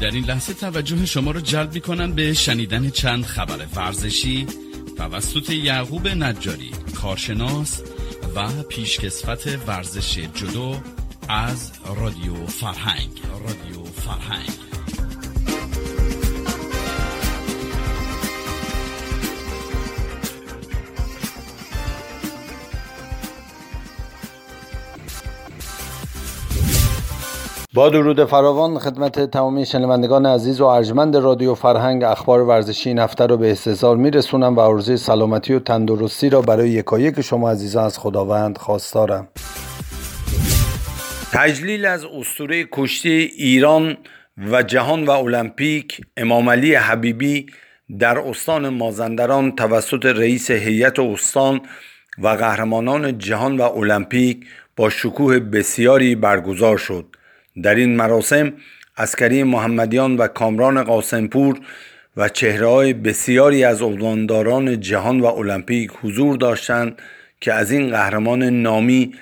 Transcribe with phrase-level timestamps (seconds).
[0.00, 4.46] در این لحظه توجه شما را جلب می کنم به شنیدن چند خبر ورزشی.
[4.96, 7.82] توسط یعقوب نجاری کارشناس
[8.34, 10.76] و پیشکسوت ورزش جدو
[11.28, 13.22] از رادیو فرهنگ.
[13.44, 14.67] رادیو فرهنگ.
[27.78, 33.26] با درود فراوان خدمت تمامی شنوندگان عزیز و ارجمند رادیو فرهنگ اخبار ورزشی این هفته
[33.26, 37.98] رو به استحضار میرسونم و عرضه سلامتی و تندرستی را برای یکایک شما عزیزان از
[37.98, 39.28] خداوند خواستارم.
[41.32, 43.96] تجلیل از اسطوره کشتی ایران
[44.50, 47.46] و جهان و المپیک امام علی حبیبی
[47.98, 51.60] در استان مازندران توسط رئیس هیئت استان
[52.18, 57.17] و قهرمانان جهان و المپیک با شکوه بسیاری برگزار شد.
[57.62, 58.52] در این مراسم
[58.96, 61.60] اسکری محمدیان و کامران قاسمپور
[62.16, 67.02] و چهره بسیاری از عنوانداران جهان و المپیک حضور داشتند
[67.40, 69.14] که از این قهرمان نامی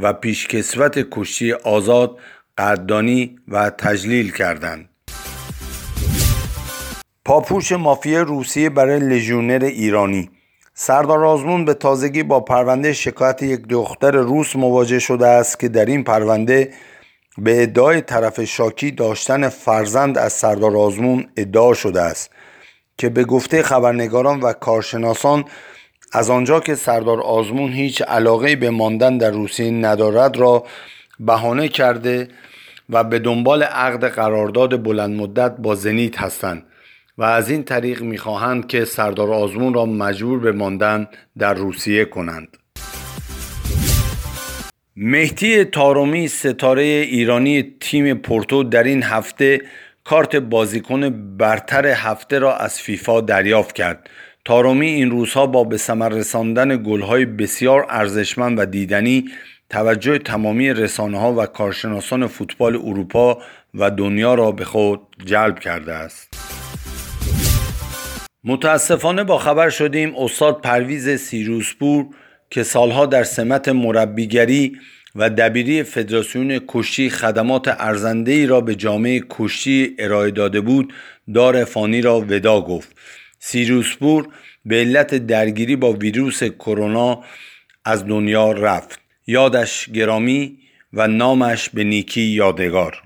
[0.00, 2.18] و پیشکسوت کشتی آزاد
[2.58, 4.88] قدردانی و تجلیل کردند.
[7.24, 10.30] پاپوش مافیا روسیه برای لژیونر ایرانی.
[10.74, 15.84] سردار آزمون به تازگی با پرونده شکایت یک دختر روس مواجه شده است که در
[15.84, 16.70] این پرونده
[17.38, 22.30] به ادعای طرف شاکی داشتن فرزند از سردار آزمون ادعا شده است
[22.98, 25.44] که به گفته خبرنگاران و کارشناسان
[26.12, 30.64] از آنجا که سردار آزمون هیچ علاقه به ماندن در روسیه ندارد را
[31.20, 32.28] بهانه کرده
[32.90, 36.66] و به دنبال عقد قرارداد بلند مدت با زنیت هستند
[37.18, 42.56] و از این طریق می‌خواهند که سردار آزمون را مجبور به ماندن در روسیه کنند.
[44.96, 49.60] مهدی تارومی ستاره ایرانی تیم پورتو در این هفته
[50.04, 54.10] کارت بازیکن برتر هفته را از فیفا دریافت کرد.
[54.44, 59.24] تارومی این روزها با به ثمر رساندن گلهای بسیار ارزشمند و دیدنی
[59.70, 63.38] توجه تمامی رسانه ها و کارشناسان فوتبال اروپا
[63.74, 66.34] و دنیا را به خود جلب کرده است.
[68.44, 72.06] متاسفانه با خبر شدیم استاد پرویز سیروسپور
[72.54, 74.78] که سالها در سمت مربیگری
[75.14, 80.92] و دبیری فدراسیون کشتی خدمات ارزنده ای را به جامعه کشتی ارائه داده بود
[81.34, 82.96] دار فانی را ودا گفت.
[83.38, 84.28] سیروسپور
[84.64, 87.24] به علت درگیری با ویروس کرونا
[87.84, 89.00] از دنیا رفت.
[89.26, 90.58] یادش گرامی
[90.92, 93.02] و نامش به نیکی یادگار.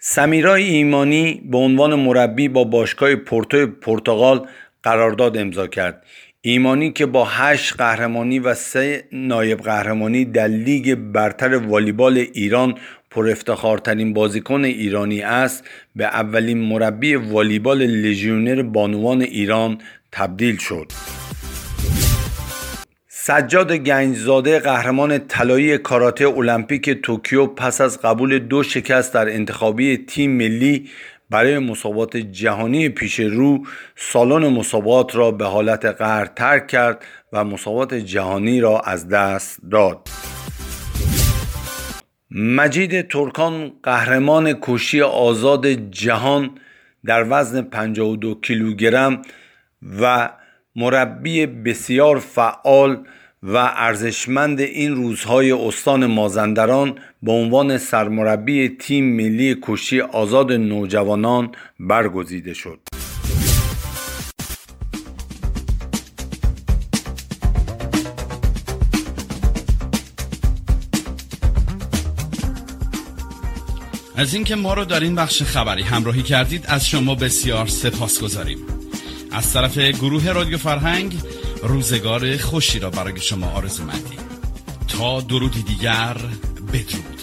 [0.00, 4.46] سمیرای ایمانی به عنوان مربی با باشگاه پورتو پرتغال
[4.82, 6.02] قرارداد امضا کرد.
[6.40, 12.74] ایمانی که با هشت قهرمانی و سه نایب قهرمانی در لیگ برتر والیبال ایران
[13.10, 15.64] پر افتخارترین بازیکن ایرانی است
[15.96, 19.78] به اولین مربی والیبال لژیونر بانوان ایران
[20.12, 20.92] تبدیل شد.
[23.08, 30.30] سجاد گنجزاده قهرمان طلایی کاراته المپیک توکیو پس از قبول دو شکست در انتخابی تیم
[30.30, 30.88] ملی
[31.30, 33.66] برای مسابقات جهانی پیش رو
[33.96, 40.08] سالن مسابقات را به حالت قهر ترک کرد و مسابقات جهانی را از دست داد.
[42.30, 46.50] مجید ترکان قهرمان کشی آزاد جهان
[47.04, 49.22] در وزن 52 کیلوگرم
[50.00, 50.30] و
[50.76, 53.04] مربی بسیار فعال
[53.42, 62.54] و ارزشمند این روزهای استان مازندران به عنوان سرمربی تیم ملی کشتی آزاد نوجوانان برگزیده
[62.54, 62.78] شد.
[74.16, 78.58] از اینکه ما رو در این بخش خبری همراهی کردید از شما بسیار سپاس گذاریم
[79.32, 81.14] از طرف گروه رادیو فرهنگ
[81.62, 84.18] روزگار خوشی را برای شما آرزو مندیم
[84.88, 86.16] تا درودی دیگر
[86.72, 87.17] بدرود.